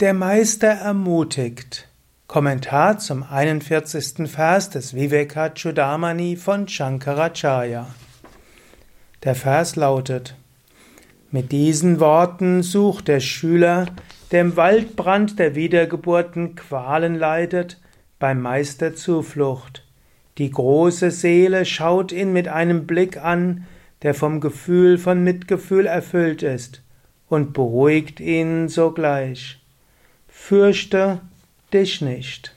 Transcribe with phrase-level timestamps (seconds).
[0.00, 1.86] Der Meister ermutigt.
[2.26, 4.28] Kommentar zum 41.
[4.28, 7.86] Vers des Vivekachudamani von Shankaracharya.
[9.22, 10.34] Der Vers lautet:
[11.30, 13.86] Mit diesen Worten sucht der Schüler,
[14.32, 17.80] der im Waldbrand der Wiedergeburten Qualen leidet,
[18.18, 19.86] beim Meister Zuflucht.
[20.38, 23.64] Die große Seele schaut ihn mit einem Blick an,
[24.02, 26.82] der vom Gefühl von Mitgefühl erfüllt ist,
[27.28, 29.60] und beruhigt ihn sogleich
[30.34, 31.20] fürchte
[31.72, 32.54] dich nicht.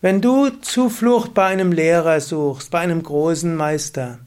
[0.00, 4.20] Wenn du Zuflucht bei einem Lehrer suchst, bei einem großen Meister,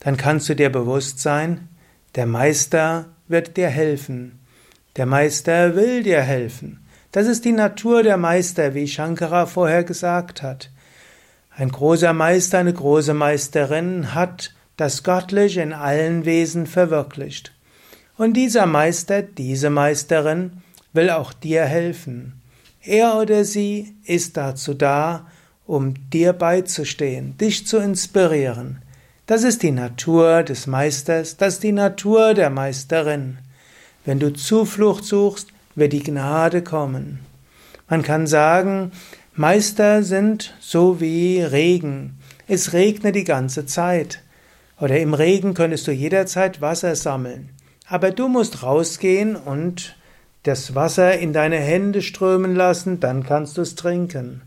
[0.00, 1.68] dann kannst du dir bewusst sein,
[2.14, 4.38] der Meister wird dir helfen.
[4.96, 6.80] Der Meister will dir helfen.
[7.12, 10.70] Das ist die Natur der Meister, wie Shankara vorher gesagt hat.
[11.54, 17.52] Ein großer Meister, eine große Meisterin hat das Göttliche in allen Wesen verwirklicht.
[18.16, 20.62] Und dieser Meister, diese Meisterin
[20.96, 22.40] will auch dir helfen.
[22.82, 25.26] Er oder sie ist dazu da,
[25.66, 28.82] um dir beizustehen, dich zu inspirieren.
[29.26, 33.38] Das ist die Natur des Meisters, das ist die Natur der Meisterin.
[34.04, 37.20] Wenn du Zuflucht suchst, wird die Gnade kommen.
[37.88, 38.92] Man kann sagen,
[39.34, 42.18] Meister sind so wie Regen.
[42.46, 44.22] Es regnet die ganze Zeit.
[44.80, 47.50] Oder im Regen könntest du jederzeit Wasser sammeln.
[47.88, 49.96] Aber du musst rausgehen und
[50.46, 54.42] das Wasser in deine Hände strömen lassen, dann kannst du es trinken.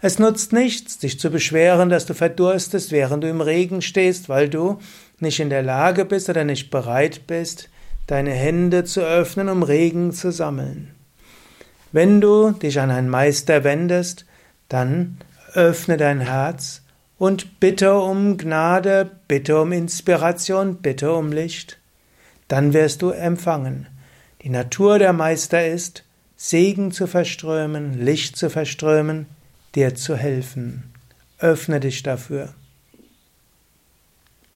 [0.00, 4.48] Es nutzt nichts, dich zu beschweren, dass du verdurstest, während du im Regen stehst, weil
[4.48, 4.78] du
[5.18, 7.70] nicht in der Lage bist oder nicht bereit bist,
[8.06, 10.90] deine Hände zu öffnen, um Regen zu sammeln.
[11.92, 14.26] Wenn du dich an einen Meister wendest,
[14.68, 15.18] dann
[15.54, 16.82] öffne dein Herz
[17.18, 21.78] und bitte um Gnade, bitte um Inspiration, bitte um Licht.
[22.48, 23.86] Dann wirst du empfangen.
[24.44, 26.04] Die Natur der Meister ist,
[26.36, 29.24] Segen zu verströmen, Licht zu verströmen,
[29.74, 30.92] dir zu helfen.
[31.38, 32.52] Öffne dich dafür.